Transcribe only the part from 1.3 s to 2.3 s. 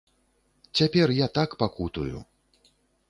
так пакутую.